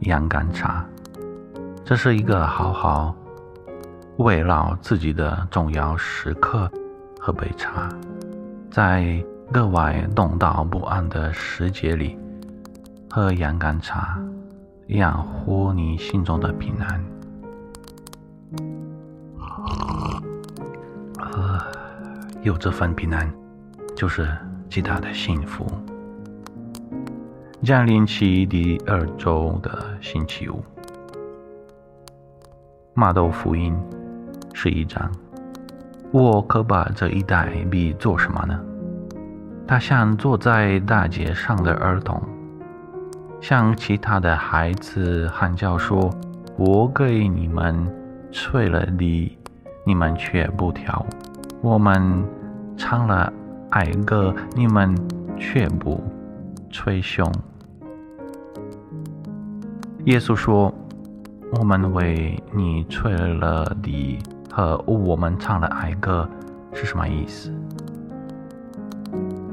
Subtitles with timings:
[0.00, 0.84] 洋甘茶，
[1.84, 3.14] 这是一个好好
[4.18, 6.70] 慰劳自己的重要时刻。
[7.20, 7.88] 喝杯茶，
[8.70, 9.22] 在
[9.52, 12.16] 格外动荡不安的时节里，
[13.10, 14.18] 喝洋甘茶，
[14.86, 17.04] 养护你心中的平安。
[21.18, 21.60] 呃，
[22.42, 23.30] 有这份平安，
[23.96, 24.26] 就是
[24.70, 25.66] 极大的幸福。
[27.64, 30.62] 降临期第二周的星期五，
[32.94, 33.76] 马窦福音
[34.52, 35.10] 十一章。
[36.12, 38.56] 我可把这一代比做什么呢？
[39.66, 42.22] 他像坐在大街上的儿童，
[43.40, 46.08] 像其他的孩子喊叫说
[46.56, 47.92] ：“我给你们
[48.30, 49.36] 吹了笛，
[49.84, 51.04] 你们却不跳；
[51.60, 52.24] 我们
[52.76, 53.32] 唱了
[53.70, 54.94] 哀歌，你们
[55.36, 56.00] 却不
[56.70, 57.30] 吹胸。”
[60.06, 60.72] 耶稣说
[61.58, 64.18] ：“我们为你吹了笛
[64.50, 66.28] 和我们唱了哀歌
[66.72, 67.52] 是什么意思？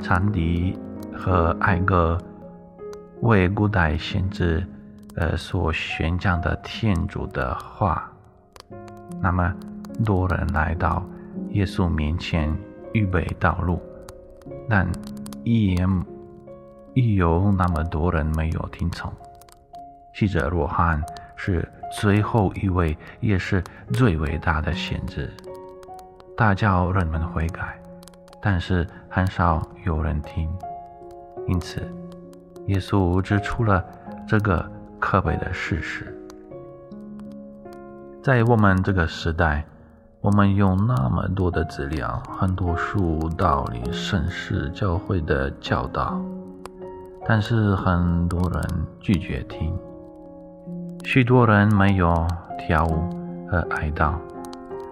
[0.00, 0.78] 长笛
[1.12, 2.18] 和哀歌
[3.20, 4.64] 为古代先知
[5.16, 8.10] 呃所宣讲的天主的话。
[9.20, 9.54] 那么
[10.04, 11.02] 多人来到
[11.50, 12.54] 耶稣面前
[12.92, 13.80] 预备道路，
[14.68, 14.86] 但
[15.42, 15.88] 一言
[16.94, 19.12] 亦有那么多人没有听从。”
[20.14, 21.02] 记者若翰
[21.36, 25.28] 是最后一位，也是最伟大的先知，
[26.36, 27.76] 大叫人们悔改，
[28.40, 30.48] 但是很少有人听。
[31.46, 31.82] 因此，
[32.68, 33.84] 耶稣指出了
[34.26, 34.64] 这个
[34.98, 36.16] 可悲的事实。
[38.22, 39.64] 在我们这个时代，
[40.20, 46.18] 我们有那么多的资料，很多书、道理、圣事、教会的教导，
[47.26, 48.62] 但是很多人
[49.00, 49.72] 拒绝听。
[51.04, 52.26] 许多人没有
[52.58, 53.08] 跳舞
[53.48, 54.14] 和哀悼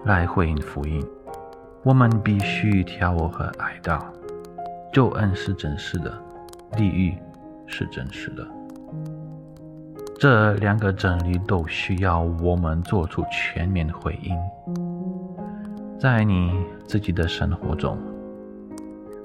[0.05, 1.03] 来回应福音。
[1.83, 3.99] 我们必须跳舞和哀悼。
[4.91, 6.11] 救恩是真实的，
[6.77, 7.17] 地狱
[7.65, 8.47] 是真实的。
[10.19, 14.37] 这两个真理都需要我们做出全面的回应。
[15.99, 16.53] 在你
[16.85, 17.97] 自己的生活中，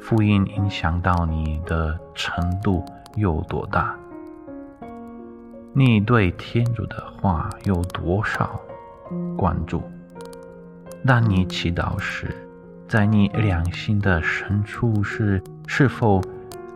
[0.01, 2.83] 福音影响到你的程度
[3.19, 3.95] 有多大？
[5.75, 8.61] 你对天主的话有多少
[9.37, 9.83] 关注？
[11.07, 12.35] 当你祈祷时，
[12.89, 16.21] 在你良心的深处是是否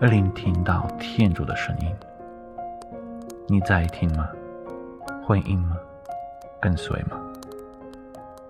[0.01, 1.89] 聆听到天主的声音？
[3.49, 4.29] 你在听吗？
[5.25, 5.77] 回应吗？
[6.61, 7.19] 跟随吗？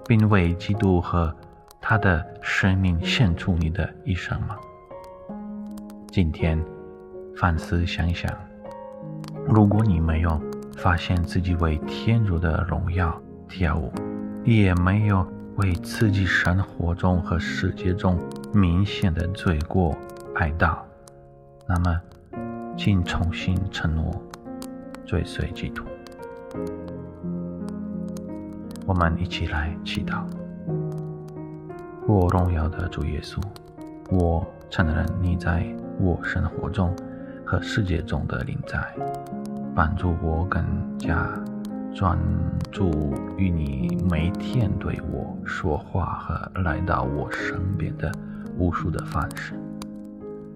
[0.06, 1.34] 并为基督和
[1.80, 4.56] 他的生命献出你的一生吗？
[6.08, 6.62] 今天
[7.36, 8.30] 反思想想。
[9.48, 10.40] 如果你没有
[10.76, 13.92] 发现自己为天主的荣耀跳舞，
[14.44, 15.26] 也没有
[15.56, 18.18] 为自己生活中和世界中
[18.52, 19.96] 明显的罪过
[20.36, 20.78] 哀悼，
[21.66, 22.00] 那么，
[22.76, 24.10] 请重新承诺
[25.04, 25.84] 追随基督。
[28.86, 30.24] 我们一起来祈祷：
[32.06, 33.40] 我荣耀的主耶稣，
[34.10, 35.66] 我承认你在
[35.98, 36.94] 我生活中。
[37.52, 38.82] 和世界中的灵在，
[39.74, 40.64] 帮助我更
[40.96, 41.28] 加
[41.94, 42.18] 专
[42.70, 48.10] 注于你每天对我说话和来到我身边的
[48.56, 49.52] 无数的方式。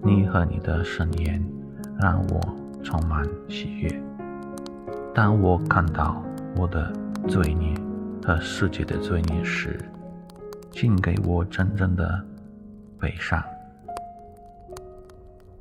[0.01, 1.39] 你和你的声言
[1.99, 2.41] 让我
[2.83, 4.01] 充满喜悦。
[5.13, 6.23] 当我看到
[6.55, 6.91] 我的
[7.27, 7.75] 罪孽
[8.25, 9.79] 和世界的罪孽时，
[10.71, 12.25] 请给我真正的
[12.99, 13.39] 悲伤。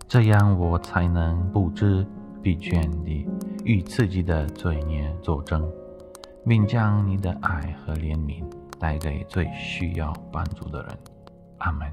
[0.09, 2.07] 这样，我才能不知
[2.41, 3.29] 疲倦地
[3.65, 5.69] 与自己的罪孽作证，
[6.47, 8.45] 并将你的爱和怜悯
[8.79, 10.99] 带给最需要帮助的人。
[11.59, 11.91] 阿门。